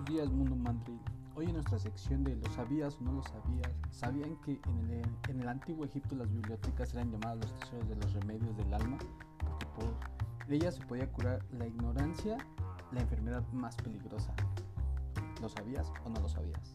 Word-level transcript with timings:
días, 0.00 0.30
Mundo 0.30 0.56
Mandril. 0.56 0.98
Hoy 1.34 1.46
en 1.46 1.52
nuestra 1.52 1.78
sección 1.78 2.24
de 2.24 2.34
¿lo 2.36 2.50
sabías 2.50 2.96
o 2.98 3.04
no 3.04 3.12
lo 3.12 3.22
sabías? 3.22 3.72
¿Sabían 3.90 4.36
que 4.40 4.58
en 4.66 4.90
el, 4.90 5.04
en 5.28 5.40
el 5.40 5.48
antiguo 5.48 5.84
Egipto 5.84 6.14
las 6.16 6.32
bibliotecas 6.32 6.94
eran 6.94 7.12
llamadas 7.12 7.38
los 7.38 7.54
tesoros 7.60 7.88
de 7.88 7.96
los 7.96 8.12
remedios 8.14 8.56
del 8.56 8.72
alma? 8.72 8.96
Porque 9.38 9.66
por 9.76 10.52
ellas 10.52 10.76
se 10.76 10.86
podía 10.86 11.10
curar 11.12 11.44
la 11.52 11.66
ignorancia, 11.66 12.38
la 12.90 13.00
enfermedad 13.00 13.46
más 13.52 13.76
peligrosa. 13.76 14.34
¿Lo 15.40 15.48
sabías 15.48 15.92
o 16.04 16.08
no 16.08 16.20
lo 16.20 16.28
sabías? 16.28 16.74